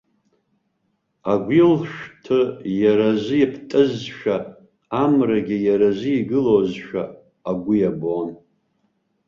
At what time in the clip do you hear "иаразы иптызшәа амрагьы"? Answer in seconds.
2.79-5.57